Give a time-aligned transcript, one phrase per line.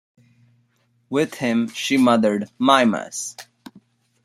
[1.11, 3.35] With him, she mothered Mimas.